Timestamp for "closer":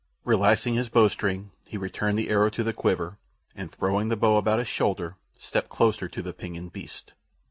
5.69-6.07